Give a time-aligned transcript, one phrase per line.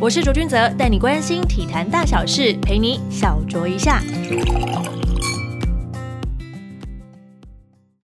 [0.00, 3.98] 我是卓君泽，带你关心体坛大小事，陪你小酌一下。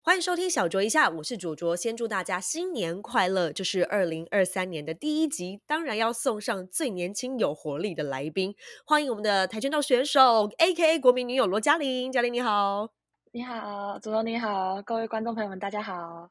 [0.03, 3.51] 欢迎收听小酌一下，我是卓卓，先祝大家新年快乐！
[3.51, 8.53] 这是二零二三年的第一集，当然要送上最年轻有活力的来宾，
[8.85, 12.11] 欢迎我们的跆拳道选手，A.K.A 国民女友罗嘉玲。
[12.11, 12.87] 嘉玲你好，
[13.31, 16.29] 你好，卓卓你好，各位观众朋友们大家好。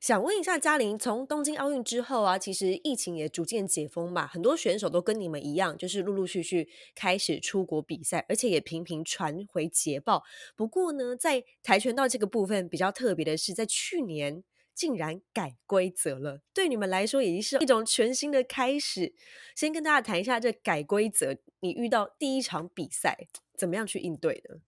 [0.00, 10.22] 想问一下嘉玲，从东京奥运之后啊，其实疫情也逐渐解封嘛，很多选手都跟你们一样，就是陆陆续续开始出国比赛，而且也频频传回捷报。
[10.54, 19.14] 不过呢，在跆拳道这个部分比较特别的是，在去年竟然改规则了，对你们来说也是一种全新的开始。
[19.54, 24.60] 先跟大家谈一下这改规则，你遇到第一场比赛怎么样去应对的？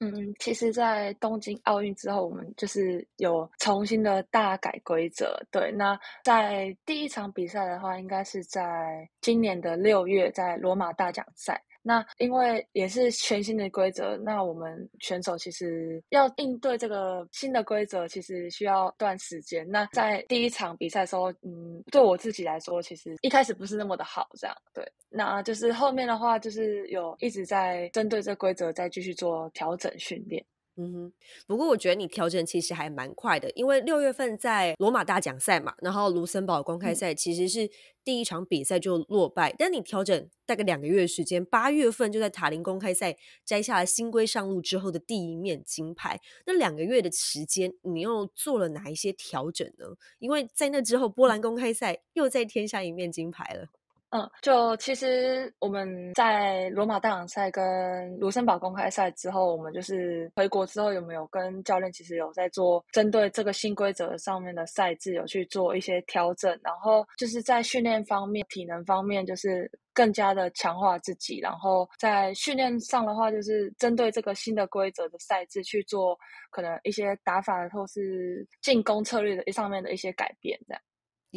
[0.00, 5.40] 嗯，其实，在东京奥运之后，我们就是有重新的大改规则。
[5.50, 11.62] 对，那在第一场比赛的话，应该是在今年的六月，在罗马大奖赛。
[11.86, 19.70] 那因为也是全新的规则，那我们选手其实要应对这个新的规则，其实需要段时间。
[19.70, 24.82] 那在第一场比赛的时候，嗯，对我自己来说，其实一开始不是那么的好，这样对。
[25.10, 30.42] 那就是后面的话，就是有一直在针对这规则在继续做调整训练。
[30.76, 31.12] 嗯哼，
[31.46, 37.70] 不过我觉得你调整其实还蛮快的，因为六月份在罗马大奖赛嘛，然后卢森堡公开赛其实是
[38.02, 46.20] 第一场比赛就落败，但你调整大概两个月时间，八月份就在塔林公开赛摘下了新规上路之后的第一面金牌。
[46.44, 49.86] 那两个月的时间，你又做了哪一些调整呢？
[50.18, 53.68] 因为在那之后，波兰公开赛又再添下一面金牌了。
[54.10, 76.16] 嗯，就其实我们在罗马大奖赛跟卢森堡公开赛之后，我们就是回国之后有没有跟教练其实有在做针对这个新规则上面的赛制有去做一些调整，然后就是在训练方面、体能方面就是更加的强化自己，然后在训练上的话就是针对这个新的规则的赛制去做
[76.50, 80.80] 可能一些打法或是进攻策略的上面的一些改变，这样。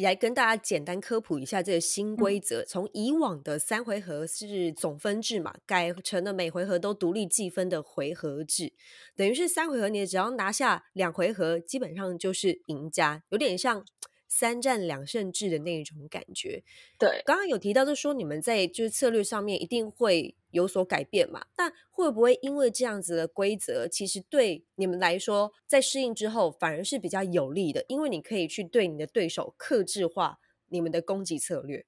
[0.02, 2.64] 来跟大家简单科普一下这个新规则。
[2.64, 8.72] 从以往的三回合是总分制嘛，改成了每回合都独立计分的回合制，
[9.16, 13.84] 等于是三回合你只要拿下两回合，基本上就是赢家，有点像。
[14.28, 16.62] 三战两胜制的那一种感觉，
[16.98, 21.46] 对，刚刚有提到，就说你们在就是策略上面一定会有所改变嘛？
[21.56, 27.84] 那会不会因为这样子的规则，其实对你们来说，在适应之后反而是比较有利的？
[27.88, 31.86] 因为你可以去对你的对手克制化你们的攻击策略。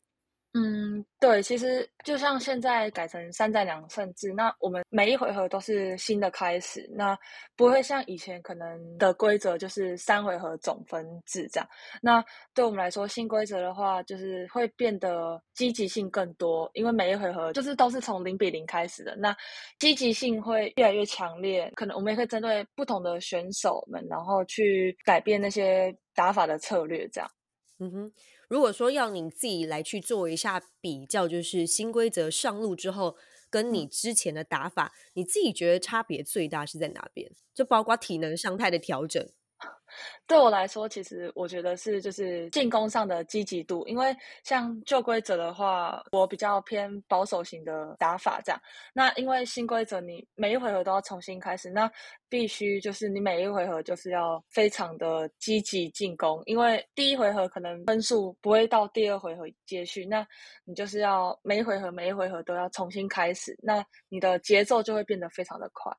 [0.52, 7.16] 嗯，对，其实就像现在改成三战两胜制，那我们每一回合都是新的开始，那
[7.54, 11.68] 不会像以前可能的规则就是三回合总分制这样。
[12.02, 19.36] 那对我们来说，新规则的话，就是会变得积极性更多，因为每一回合就是都是从零比零开始的，那
[19.78, 21.70] 积极性会越来越强烈。
[21.76, 27.30] 可能我们也可以针对不同的选手们，然后去改变那些打法的策略，这样。
[27.78, 28.12] 嗯哼。
[28.50, 33.16] 如果说要你自己来去做一下比较，就是新规则上路之后，
[33.48, 37.30] 跟你之前的打法，你自己觉得差别最大是在哪边？
[37.54, 39.24] 就包括体能上态的调整。
[40.26, 48.60] 对我来说，其实我觉得是就是进攻上的积极度，因为像旧规则的话，我比较偏保守型的打法这样。
[48.94, 51.90] 那因为新规则，你每一回合都要重新开始，那
[52.28, 60.26] 必须就是你每一回合就是要非常的积极进攻，因为第一回合可能分数不会到第二回合接续，那
[60.64, 65.92] 你就是要每一回合每一回合都要重新开始，那你的节奏就会变得非常的快。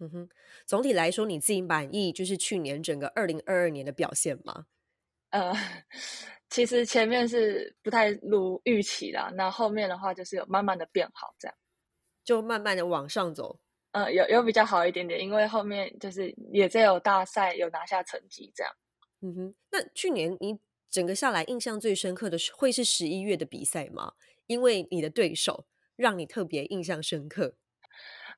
[0.00, 0.28] 嗯哼，
[0.66, 4.66] 总体来说，你自己满意就是去年整个二零二二年的表现吗？
[5.30, 5.52] 呃，
[6.50, 11.56] 其实前面是不太如预期啦，那后面的话就是有慢慢的变好，这样
[12.24, 13.60] 就慢慢的往上走。
[13.92, 18.72] 呃，有有比较好一点点，因为后面就是也在有大赛有拿下成绩，这样。
[19.20, 20.58] 嗯哼，那去年你
[20.90, 24.14] 整个下来印象最深刻的是会是十一月的比赛吗？
[24.46, 25.66] 因为你的对手
[25.96, 27.54] 让你特别印象深刻。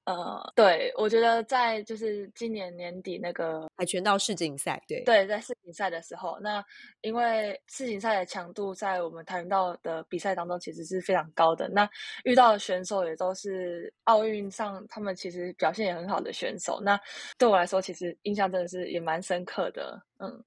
[0.07, 6.65] 呃，对，我觉得在就是今年年底那个跆拳道世锦赛，对对，在世锦赛的时候，那
[7.01, 11.91] 因为世锦赛的强度在我们跆拳道的比赛当中其实是非常高的，那
[12.23, 16.97] 遇到的选手也都是奥运上他们其实表现也很好的选手，那
[17.37, 20.45] 对我来说其实印象真的是也蛮深刻的，嗯。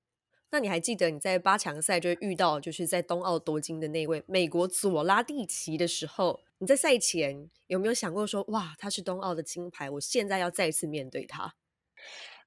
[0.51, 11.51] 那你还记得你在八强赛就遇到就是在冬奥夺金的那位美国佐拉蒂奇的时候，你在赛前有没有想过说哇他是冬奥的金牌，我现在要再次面对他？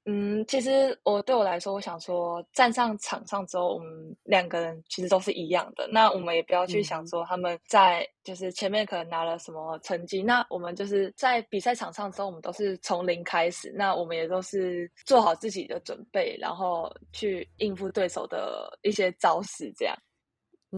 [0.05, 5.89] 嗯，其实我对我来说，我想说，站上场上之后，我们两个人其实都是一样的。
[5.93, 13.73] 那我们也不要去想说他们在就是前面可能拿了什么成绩，那我们就是在比赛场上之后，我们都是从零开始。
[13.77, 19.97] 那我们也都是做好自己的准备，然后去应付对手的一些招式，这样。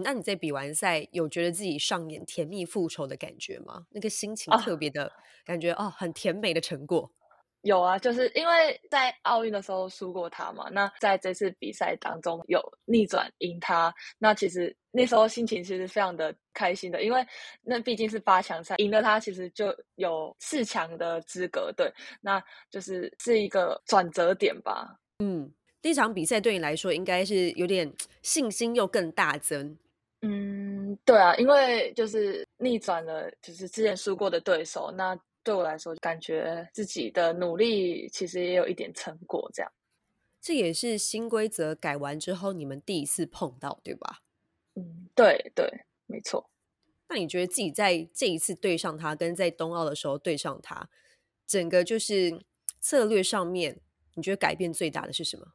[0.02, 3.86] 那你在比完赛有觉得自己上演甜蜜复仇的感觉吗？
[3.90, 5.12] 那个心情特别的
[5.44, 7.08] 感觉哦，很甜美的成果。
[7.62, 17.26] 有啊，就是因为在奥运的时候输过他嘛，那在这次比赛当中有逆转赢他，那其实那时候心情其实非常的开心的，因为
[17.62, 24.98] 那毕竟是八强赛，赢了他其实就有四强的资格，对，那就是是一个转折点吧。
[25.20, 25.50] 嗯，
[25.80, 29.78] 第一场比赛对你来说应该是有点信心又更大增。
[30.26, 35.18] 嗯，对啊，因为就是逆转了，就是之前输过的对手，那。
[35.44, 39.46] 对我来说，感觉自己的努力其实也有一点成果。
[39.52, 39.70] 这样，
[40.40, 44.22] 这也是新规则改完之后你们第一次碰到，对吧？
[44.74, 45.70] 嗯，对对，
[46.06, 46.48] 没错。
[47.10, 50.88] 那你觉得自己在这一次对上他，跟在冬奥的时候对上他，
[51.46, 52.40] 整个就是
[52.80, 53.78] 策略上面，
[54.14, 55.48] 你觉得改变最大的是什么？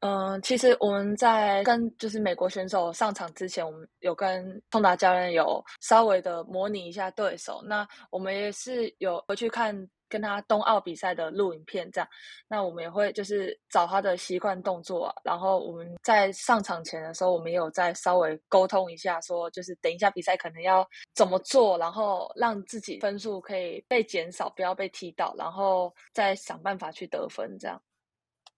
[0.00, 7.62] 嗯，其实我们在跟就是美国选手上场之前，我们有跟通达教练有稍微的模拟一下对手。
[7.64, 9.74] 那我们也是有回去看
[10.08, 12.08] 跟他冬奥比赛的录影片，这样。
[12.46, 27.80] 那我们也会就是找他的习惯动作，然后我们在上场前的时候，我们也有再稍微沟通一下，说就是等一下比赛可能要怎么做，然后让自己分数可以被减少，不要被踢到，然后再想办法去得分，这样。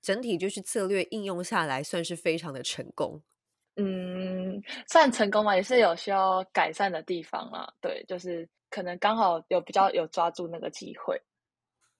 [0.00, 3.22] 整体就是策略应用下来，算是非常的成功。
[3.80, 7.72] 嗯，算成功嘛，也是有需要改善的地方啦。
[7.80, 11.20] 对，就是可能刚好有比较有抓住那个机会。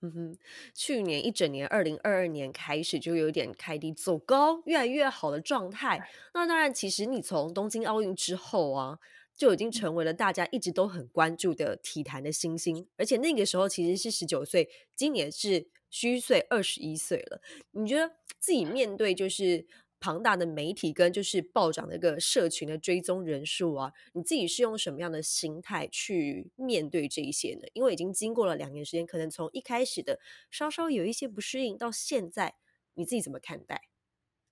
[0.01, 0.39] 嗯哼，
[0.75, 6.09] 去年一整年，二零二二年开始就有点开低走高，越来越好的状态。
[6.35, 8.99] 那当然，其实你从东京奥运之后啊，
[9.37, 12.89] 就已经成为了大家一直都很关注的体坛的新星。
[12.97, 15.69] 而且那个时候其实是十九岁，今年是。
[15.91, 17.41] 虚岁二十一岁了，
[17.71, 19.67] 你觉得自己面对就是
[20.01, 27.67] 庞大的媒体跟就是暴涨的一个社群的追踪人数啊，你自己是用什么样的心态去面对这一些呢？
[27.73, 30.21] 因为已经经过了两年时间，可能从一开始的
[30.51, 32.55] 稍稍有一些不适应，到现在
[32.95, 33.89] 你自己怎么看待？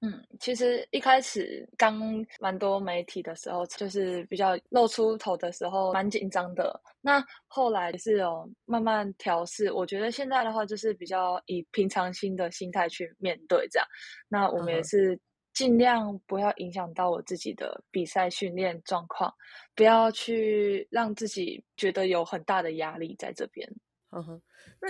[0.02, 1.98] 嗯，其实一开始刚
[2.38, 6.78] 蛮多媒体的时候，就是比较露出头的时候，蛮紧张的。
[7.00, 13.88] 那后来是有慢慢调试，我觉得现在的话，就是比较以平常心的心态去面对这样。
[14.28, 15.18] 那我们也是
[15.54, 19.32] 尽量不要影响到我自己的比赛训练状况，
[19.74, 23.66] 不要去让自己觉得有很大的压力在这边。
[24.10, 24.42] 嗯哼，
[24.80, 24.88] 那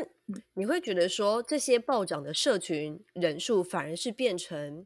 [0.52, 4.84] 你会觉得说这些暴涨的社群人数反而是变成？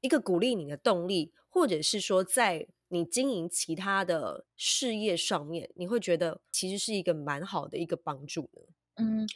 [0.00, 8.62] 一个鼓励你的动力，或者是说，在你经营其他的事业上面，你会觉得其实是一个蛮好的一个帮助呢。
[8.96, 9.26] 嗯，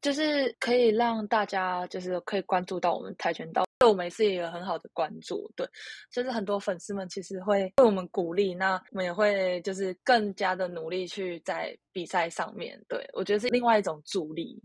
[0.00, 5.50] 就是可以让大家就是可以关注到我们跆拳道，对我们是一个很好的关注。
[5.54, 5.66] 对，
[6.10, 12.82] 就是很多粉丝们其实会为我们鼓励，那我们也会就是更加的努力去在比赛上面。
[12.88, 14.60] 对我觉得是另外一种助力。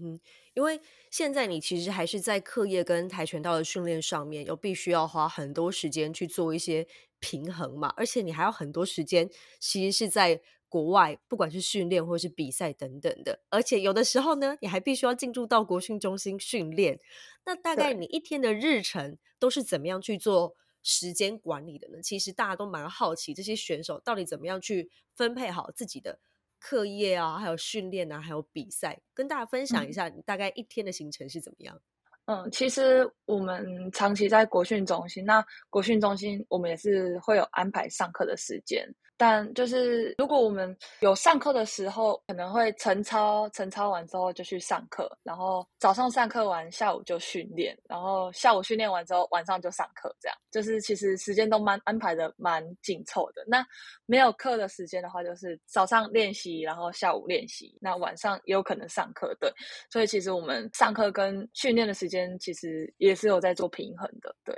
[0.00, 0.20] 嗯，
[0.54, 6.86] 因为现在你其实还是在课业跟跆拳道的训练上面，又必须要花很多时间去做一些
[7.18, 9.28] 平衡嘛，而且你还要很多时间，
[9.58, 17.00] 其实是在国外，不管是训练或是比赛等等的，而且有的时候呢，你还必须要进驻到国训中心训练。
[17.44, 22.02] 那大概你一天的日程都是怎么样去做时间管理的呢？
[22.02, 26.18] 其实大家都蛮好奇，这些选手到底怎么样去分配好自己的。
[26.66, 31.80] 课业啊，还有训练啊，还有比赛，跟大家分享一下，你大概一天的行程是怎么样？
[32.24, 38.84] 嗯，其实我们长期在国训中心，那国训中心我们也是会有安排上课的时间。
[39.16, 53.44] 但就是如果我们有上课的时候，可能会晨操，晨操完之后就去上课，然后早上上课完，下午就训练，然后下午训练完之后，晚上就上课，这样就是其实时间都蛮安排的蛮紧凑的。
[53.46, 53.66] 那
[54.04, 59.50] 没有课的时间的话，就是早上练习，然后下午练习，那晚上也有可能上课，对。
[59.90, 64.54] 所以其实我们上课跟训练的时间其实也是有在做平衡的，对。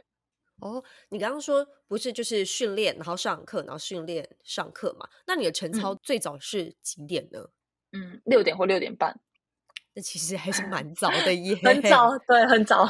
[0.61, 5.09] 哦，你刚刚说不是就是训练，然后上课，然后训练上课嘛？
[5.27, 7.49] 那你的晨操最早是几点呢？
[7.93, 9.19] 嗯，六点或六点半。
[9.95, 12.89] 那其实还是蛮早的耶， 很早，对，很早。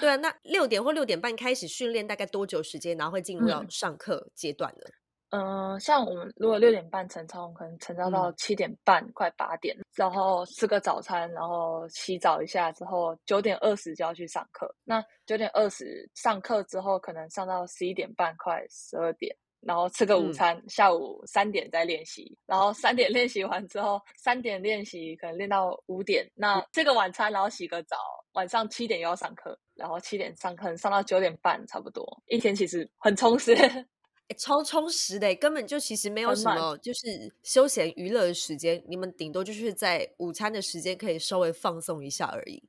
[0.00, 2.96] 对啊，那六点或六点半开始训练，大概多久时间？
[2.96, 4.82] 然后会进入到上课阶段呢？
[4.86, 4.92] 嗯，
[5.78, 14.74] 像我们如果六点半晨操，可能晨操到七点半，快八点，然后吃个早餐，然后洗澡一下之后，九点二十就要去上课。
[14.84, 27.96] 那九点二十上课之后，可能上到十一点半，快十二点，然后吃个午餐，下午三点再练习，然后三点练习完之后，三点练习可能练到五点，那这个晚餐，然后洗个澡，
[28.32, 33.54] 晚上七点又要上课，然后七点上课上到九点半，差不多一天其实很充实。
[34.36, 38.82] 超充实的，根本就其实没有什么，就是休闲娱乐的时间。
[38.86, 42.62] 你们顶多就是在午餐的时间可以稍微放松一下而已。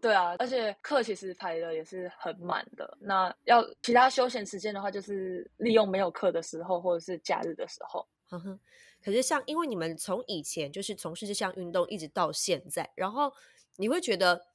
[0.00, 2.96] 对啊，而且课其实排的也是很满的。
[3.00, 8.06] 那要其他休闲时间的话，就是利用没有课的时候，或者是假日的时候。
[8.28, 8.58] 呵呵。
[9.02, 13.32] 可是像因为你们从以前就是从事这项运动，一直到现在，然后
[13.76, 14.46] 你会觉得。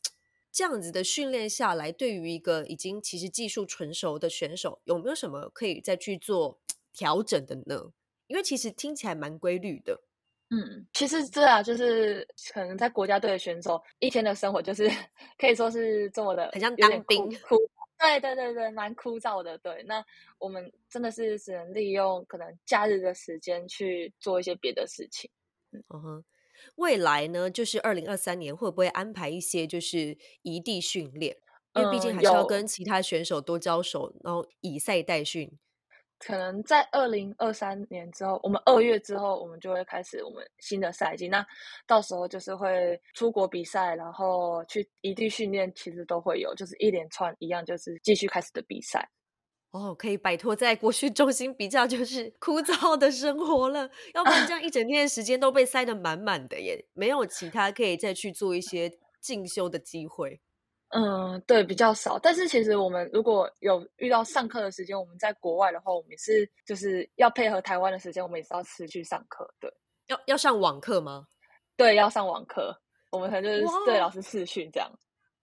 [0.51, 6.59] 这样子的训练下来，对于一个已经其实技术纯熟的选手，有没有什么可以再去做
[6.91, 7.91] 调整的呢？
[8.27, 10.01] 因为其实听起来蛮规律的。
[10.49, 14.89] 嗯，其实这啊，就是可能在国家队的选手一天的生活，就是
[15.39, 17.23] 可以说是这么的，很像当兵。
[17.41, 17.55] 枯，
[17.97, 19.57] 对对对对，蛮枯燥的。
[19.59, 20.03] 对，那
[20.39, 25.29] 我们真的是只能利用可能假日的时间去做一些别的事情。
[25.89, 26.23] 嗯哼。
[26.75, 31.35] 未来呢，就是二零二三年会不会安排一些就是异地训练？
[31.75, 35.49] 因为毕竟还是要跟其他选手多交手，然后以赛代训。
[36.19, 41.27] 可能在二零二三年之后，我们二月之后，我们就会开始我们新的赛季。
[41.27, 41.43] 那
[41.87, 49.09] 到时候就是会出国比赛，然后去异地训练，其实都会有，就是一连串一样，就是继续开始的比赛。
[49.71, 60.41] 哦，可以摆脱在国训中心比较就是枯燥的生活了，要不然这样一整天的时间都被塞得满满的耶，没有其他可以再去做一些进修的机会。
[60.89, 62.19] 嗯，对，比较少。
[62.19, 69.49] 但是其实我们如果有遇到上课的时间，我们在国外的话，我们是就是要配合台湾的时间，我们也是要持续上课。
[69.57, 69.73] 对，
[70.07, 71.25] 要要上网课吗？
[71.77, 72.77] 对，要上网课。
[73.09, 74.91] 我们可能就是对老师视训这样。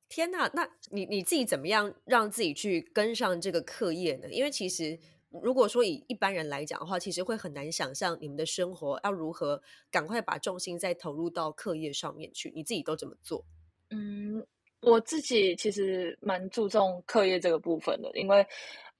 [0.08, 4.28] 天呐，那你你自己怎么样让自己去跟上这个课业呢？
[4.30, 4.98] 因为其实
[5.30, 9.60] 如果说以一般人来讲的话，其实会很难想象你们的生活要如何
[9.90, 12.50] 赶快把重心再投入到课业上面去。
[12.54, 13.44] 你自己都怎么做？
[13.90, 14.44] 嗯，
[14.80, 18.46] 我自己其实蛮注重课业这个部分的，因为。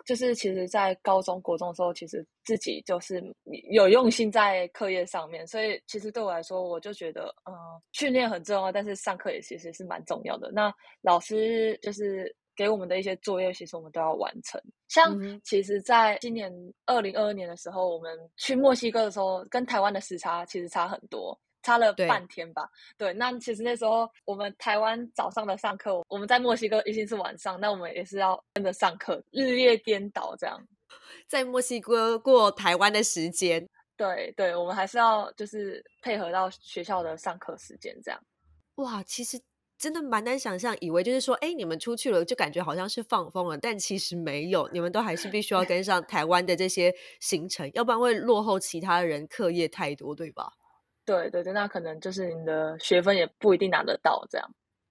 [0.08, 3.22] 就是其实，在高中国中的时候，其实自己就是
[3.70, 7.52] 有用心在课业上面，所以其实对我来说，我就觉得，嗯，
[7.92, 10.50] 训练很重要，但是上课也其实是蛮重要的。
[10.50, 10.72] 那
[11.02, 14.58] 老师就是给我们的一些作业，其实我们都要完成。
[14.88, 16.50] 像其实，在今年
[16.86, 21.38] 二零二二年的时候，我们去墨西哥的时候，跟台湾的时差其实差很多。
[21.62, 23.12] 差了半天吧，对。
[23.14, 30.60] 那其实那时候我们台湾早上的上课，我们在墨西哥已经是晚上，那我们也是要跟着上课，日夜颠倒这样。
[31.28, 38.18] 在墨西哥过台湾的时间，对对，我们还是要就是配合到学校的上课时间这样。
[38.76, 39.38] 哇，其实
[39.76, 50.52] 真的蛮难想象，以为就是说，哎，你们出去了就感觉好像是放风了，但其实没有，你们都还是必须要跟上台湾的这些行程，要不然会落后其他人课业太多，对吧？
[51.08, 54.46] 对对对，那可能就是你的学分也不一定拿得到这样。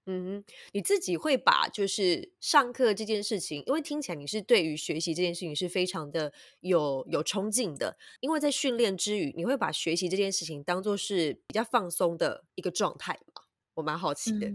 [0.06, 13.42] 嗯，你自己会把就是上课这件事情，因为听起来你是对于学习这件事情是非常的有有冲劲的，因为在训练之余，你会把学习这件事情当做是比较放松的一个状态吗？
[13.74, 14.50] 我蛮好奇的。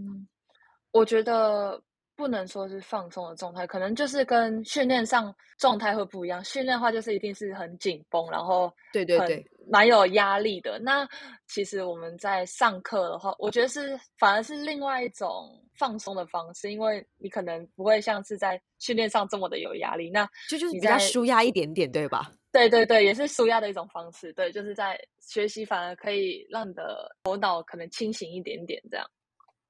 [0.92, 1.82] 我觉得。
[2.16, 6.44] 不能说是放松的状态，可能就是跟训练上状态会不一样。
[6.44, 10.78] 训练的话就是一定是很紧绷，然后对对对，蛮有压力的。
[10.78, 11.08] 那
[11.46, 20.10] 其实我们在上课的话，我觉得是反而是另外一种放松的方式，因为你可能不会像是在训练上这么的有压力。
[20.10, 22.32] 那就就是比较舒压一点点，对吧？
[22.52, 24.32] 对对对，也是舒压的一种方式。
[24.32, 29.10] 对，就是在学习反而可以让你的头脑可能清醒一点点，这样。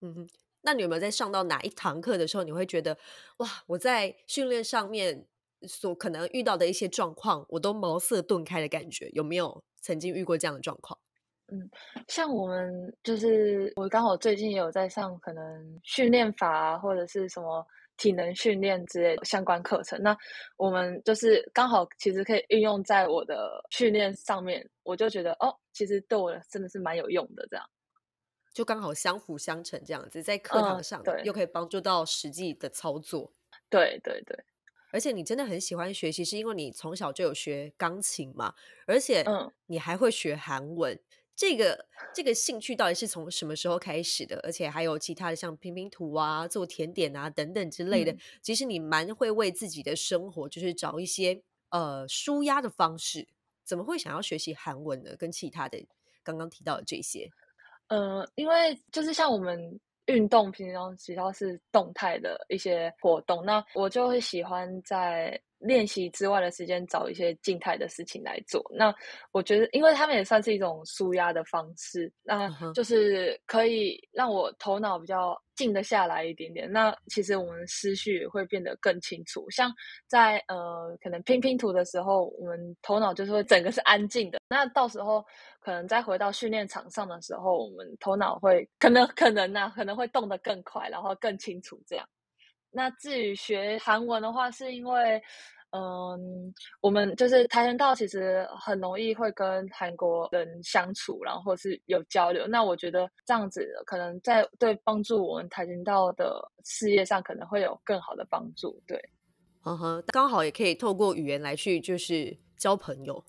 [0.01, 0.29] 嗯哼。
[0.67, 2.97] 那你有没有在上到哪一堂课的时候，你会觉得
[3.37, 5.27] 哇，我在训练上面
[5.67, 9.09] 所可能遇到的一些状况，我都茅塞顿开的感觉？
[9.13, 10.99] 有没有曾经遇过这样的状况？
[11.49, 11.71] 嗯，
[12.09, 17.65] 像我们就是我刚好最近也有在上可能训练法啊或者是什么
[17.99, 20.17] 体能训练之类的相关课程，那
[20.57, 27.65] 我们就是刚好其实可以运用在我的训练上面，我就觉得哦，其实对我真的是蛮有用的这样。
[28.55, 33.31] 就刚好相辅相成这样子，在课堂上又可以帮助到实际的操作。
[33.69, 34.37] 对对对，
[34.95, 38.55] 而且你真的很喜欢学习，是因为你从小就有学钢琴嘛，
[38.87, 39.27] 而且
[39.67, 40.97] 你还会学韩文。
[41.35, 41.85] 这个
[42.15, 44.39] 这个兴趣到底是从什么时候开始的？
[44.45, 48.17] 而且还有其他的像拼拼图啊、做甜点啊等等之类的。
[48.41, 53.27] 其实你蛮会为自己的生活，就是找一些呃舒压的方式。
[53.65, 55.17] 怎么会想要学习韩文呢？
[55.17, 55.85] 跟其他的
[56.23, 57.29] 刚刚提到的这些，
[57.89, 65.41] 呃，因为就是像我们运动平常比较是动态的一些活动，那我就会喜欢在。
[65.61, 68.63] 练习之外的时间，找一些静态的事情来做。
[68.71, 68.95] 那
[69.33, 76.71] 我觉得，因为他们也算是一种舒压的方式，那就是可以让我头脑比较静得下来一点点。
[76.71, 79.49] 那其实我们思绪会变得更清楚。
[79.51, 79.73] 像
[80.07, 84.39] 在呃，可能拼拼图的时候，我们头脑就是会整个是安静的。
[84.49, 85.25] 那到时候
[85.61, 92.09] 可能再回到训练场上的时候，我们头脑会可能可能呢，可能会动得更快，然后更清楚这样。
[92.71, 95.23] 那至于学韩文的话，是因为。
[95.77, 102.47] 嗯，我们就是跆拳道，其实很容易会跟韩国人相处，然后或是有交流。
[102.47, 108.81] 那我觉得这样子可能在对帮助我们跆拳道的事业上，可能会有更好的帮助。
[108.87, 108.97] 对，
[109.65, 113.25] 嗯哼，刚好也可以透过语言来去就是交朋友。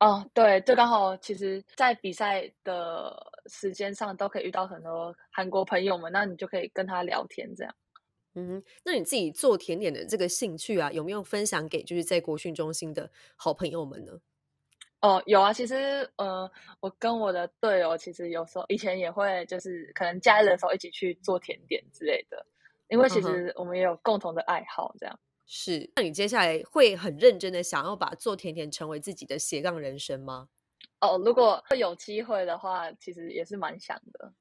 [0.00, 3.16] 哦，对，就刚好，其实，在比赛的
[3.46, 7.74] 时间上都可以遇到很多韩国朋友们，那你就可以跟他聊天，这样。
[8.38, 14.12] 嗯，那你自己做甜点的这个兴趣啊，有没有分享给就是在国训中心的好朋友们呢？
[15.00, 16.48] 哦，有啊，其实呃，
[16.80, 22.46] 我跟我的队友其实有时候以前也会就是可能假日的时候一起去做甜点之类的，
[22.88, 25.18] 因为其实我们也有共同的爱好，这样。
[25.46, 30.48] 是，那你接下来会很认真的想要把做甜点成为自己的斜杠人生吗？
[31.00, 34.32] 哦，如果有机会的话，其实也是蛮想的。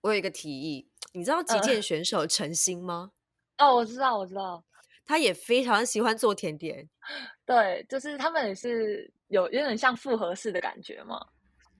[0.00, 3.12] 我有一个提议，你知道击剑选手陈星吗？
[3.58, 4.62] 哦，我知道，我知道，
[5.06, 6.88] 他也非常喜欢做甜点。
[7.46, 11.20] 对，就是他们也是有有点像复合式的感觉嘛。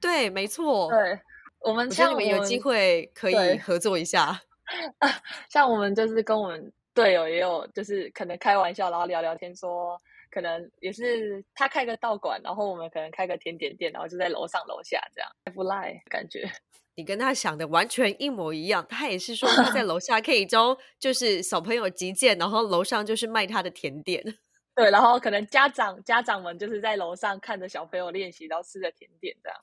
[0.00, 0.88] 对，没错。
[0.90, 1.20] 对，
[1.60, 4.40] 我们像你们有机会可以合作一下。
[5.50, 10.00] 像我们就是跟我们队友也有，就是可能开玩笑，然后聊聊天，说
[10.34, 16.50] 可能也是他开个道馆，然后我们可能开个甜点店，然后就在楼上楼下这样，不赖感觉。
[16.96, 24.22] 你跟他想的完全一模一样，他也是说他在 楼下可以教，就是小朋友击剑，然后楼上就是卖他的甜点。
[24.74, 29.56] 对，然后可能家长家长们就是在楼上看着小朋友练习，然后吃着甜点，这样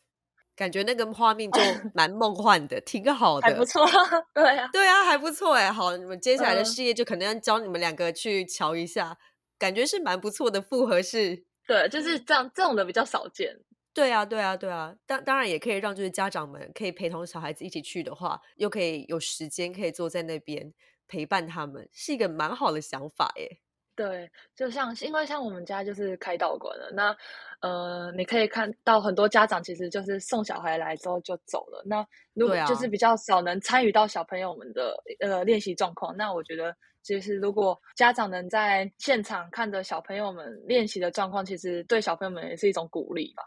[0.55, 1.59] 感觉那个画面就
[1.93, 3.85] 蛮梦幻的，挺好的，还不错。
[4.33, 5.71] 对啊，对啊，还不错哎。
[5.71, 9.17] 好，你们接下来的事业就可能要教你们两个去瞧一下，
[9.61, 11.45] 感觉是蛮不错的复合式。
[11.67, 13.55] 对，就是这样，这种的比较少见。
[13.93, 20.73] 对啊，对啊，对啊，当当然也可以让就是家长们可以陪同小孩子一起去的话，又可以有时间可以坐在那边
[21.07, 23.59] 陪伴他们，是一个蛮好的想法耶。
[23.93, 27.15] 对，就像因为像我们家就是开道馆的，那
[27.59, 43.43] 呃，你可以看到很多家长其实就是送小孩来之后就走了，那如果就是比较少能参与到小朋友们的呃练习状况，那我觉得其实如果家长能在现场看着小朋友们练习的状况，其实对小朋友们也是一种鼓励吧。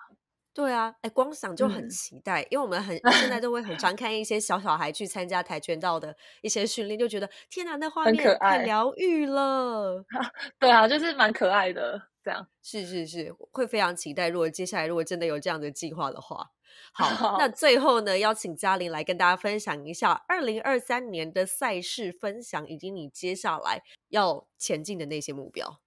[0.55, 10.05] 对啊，哎，光想就很期待，因为我们很现在 都会很常看一些小小孩去参加跆拳道的一些训练，就觉得天哪，那画面太疗愈了。
[10.61, 14.29] 对啊，就是蛮可爱的，这样是是是，会非常期待。
[14.29, 16.51] 如果接下来如果真的有这样的计划的话，
[16.93, 17.05] 好，
[17.39, 25.79] 那最后呢，邀请嘉玲来跟大家分享一下二零二三年的赛事分享，以及你接下来要前进的那些目标。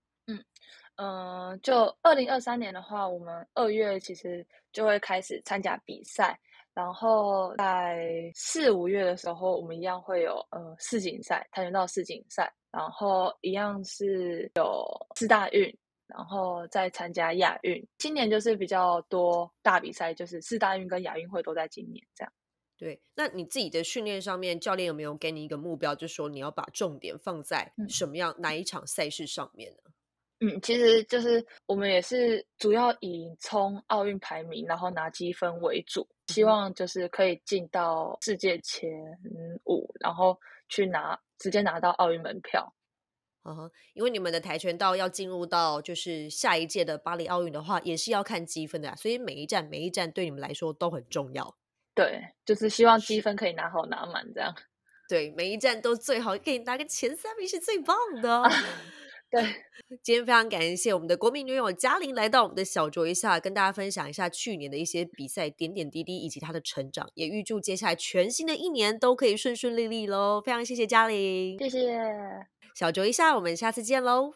[0.99, 6.39] 嗯，就二零二三年的话，我们二月其实就会开始参加比赛，
[6.73, 14.83] 然后在四五月的时候，我们一样会有呃世锦赛，跆拳道世锦赛，然后一样是有
[15.15, 15.71] 四大运，
[16.07, 17.85] 然后再参加亚运。
[17.97, 22.33] 今年就是比较多大比赛，就是四大运跟亚运会都在今年这样。
[22.77, 29.91] 对，那你自己的训练上面，教练有没有给你一个目标，就说你要把重点放在什么样哪一场赛事上面呢？
[30.39, 38.87] 嗯，其实就是我们也是主要以冲奥运排名，然后拿积分为主，希望就是可以进到世界前
[39.65, 40.39] 五，然后
[40.69, 42.71] 去拿直接拿到奥运门票。
[43.47, 51.55] 嗯，因为你们的跆拳道要进入到就是下一届的巴黎奥运的话，也是要看积分的，所以每一站每一站对你们来说都很重要。
[51.95, 54.53] 对，就是希望积分可以拿好拿满这样。
[55.09, 58.43] 对，每一站都最好可以拿个前三名是最棒的。
[59.29, 59.41] 对，
[60.03, 70.41] 今天非常感谢我们的国民女友嘉玲来到我们的小酌一下，跟大家分享一下去年的一些比赛点点滴滴以及她的成长，也预祝接下来全新的一年都可以顺顺利利喽！
[70.45, 71.93] 非常谢谢嘉玲，谢谢
[72.77, 74.33] 小酌一下，我们下次见喽。